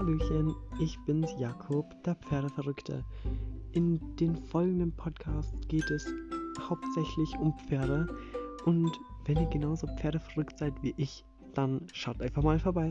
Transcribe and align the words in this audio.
Hallöchen, 0.00 0.56
ich 0.78 0.98
bin's 1.04 1.30
Jakob, 1.38 1.84
der 2.04 2.14
Pferdeverrückte. 2.14 3.04
In 3.72 4.00
den 4.16 4.34
folgenden 4.34 4.96
Podcast 4.96 5.54
geht 5.68 5.90
es 5.90 6.06
hauptsächlich 6.58 7.36
um 7.38 7.52
Pferde 7.58 8.06
und 8.64 8.90
wenn 9.26 9.36
ihr 9.36 9.48
genauso 9.48 9.86
pferdeverrückt 9.98 10.58
seid 10.58 10.72
wie 10.82 10.94
ich, 10.96 11.26
dann 11.52 11.86
schaut 11.92 12.22
einfach 12.22 12.42
mal 12.42 12.58
vorbei. 12.58 12.88